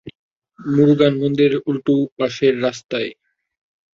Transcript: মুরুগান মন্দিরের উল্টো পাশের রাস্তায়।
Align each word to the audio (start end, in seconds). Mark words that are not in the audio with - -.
মুরুগান 0.59 1.13
মন্দিরের 1.21 1.55
উল্টো 1.69 1.93
পাশের 2.17 2.53
রাস্তায়। 2.61 3.11